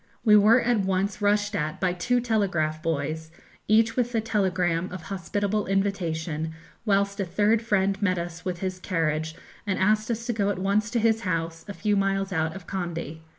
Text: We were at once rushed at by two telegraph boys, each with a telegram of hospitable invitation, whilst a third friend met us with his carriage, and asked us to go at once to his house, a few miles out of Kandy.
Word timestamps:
We 0.25 0.35
were 0.35 0.59
at 0.59 0.79
once 0.79 1.21
rushed 1.21 1.53
at 1.55 1.79
by 1.79 1.93
two 1.93 2.21
telegraph 2.21 2.81
boys, 2.81 3.29
each 3.67 3.95
with 3.95 4.15
a 4.15 4.19
telegram 4.19 4.91
of 4.91 5.03
hospitable 5.03 5.67
invitation, 5.67 6.53
whilst 6.87 7.19
a 7.19 7.23
third 7.23 7.61
friend 7.61 8.01
met 8.01 8.17
us 8.17 8.43
with 8.43 8.61
his 8.61 8.79
carriage, 8.79 9.35
and 9.67 9.77
asked 9.77 10.09
us 10.09 10.25
to 10.25 10.33
go 10.33 10.49
at 10.49 10.57
once 10.57 10.89
to 10.89 10.99
his 10.99 11.21
house, 11.21 11.65
a 11.67 11.73
few 11.75 11.95
miles 11.95 12.33
out 12.33 12.55
of 12.55 12.65
Kandy. 12.65 13.21